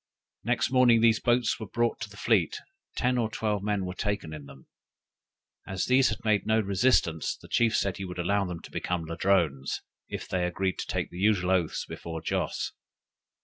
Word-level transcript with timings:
Next 0.43 0.71
morning 0.71 1.01
these 1.01 1.19
boats 1.19 1.59
were 1.59 1.67
brought 1.67 1.99
to 2.01 2.09
the 2.09 2.17
fleet; 2.17 2.57
ten 2.95 3.19
or 3.19 3.29
twelve 3.29 3.61
men 3.61 3.85
were 3.85 3.93
taken 3.93 4.33
in 4.33 4.47
them. 4.47 4.65
As 5.67 5.85
these 5.85 6.09
had 6.09 6.25
made 6.25 6.47
no 6.47 6.59
resistance, 6.59 7.37
the 7.37 7.47
chief 7.47 7.77
said 7.77 7.97
he 7.97 8.05
would 8.05 8.17
allow 8.17 8.43
them 8.45 8.61
to 8.61 8.71
become 8.71 9.05
Ladrones, 9.05 9.83
if 10.09 10.27
they 10.27 10.47
agreed 10.47 10.79
to 10.79 10.87
take 10.87 11.11
the 11.11 11.19
usual 11.19 11.51
oaths 11.51 11.85
before 11.85 12.19
Joss. 12.19 12.71